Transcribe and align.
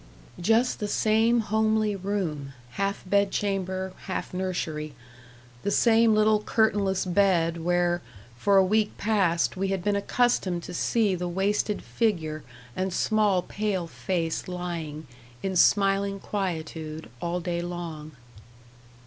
Just 0.39 0.79
the 0.79 0.87
same 0.87 1.41
homely 1.41 1.95
room 1.95 2.53
half 2.71 3.03
bedchamber, 3.05 3.93
half 4.05 4.33
nursery 4.33 4.95
the 5.61 5.69
same 5.69 6.15
little 6.15 6.41
curtainless 6.41 7.05
bed 7.05 7.63
where, 7.63 8.01
for 8.35 8.57
a 8.57 8.65
week 8.65 8.97
past, 8.97 9.55
we 9.55 9.67
had 9.67 9.83
been 9.83 9.95
accustomed 9.95 10.63
to 10.63 10.73
see 10.73 11.13
the 11.13 11.29
wasted 11.29 11.83
figure 11.83 12.41
and 12.75 12.91
small 12.91 13.43
pale 13.43 13.85
face 13.85 14.47
lying, 14.47 15.05
in 15.43 15.55
smiling 15.55 16.19
quietude, 16.19 17.07
all 17.21 17.39
day 17.39 17.61
long. 17.61 18.13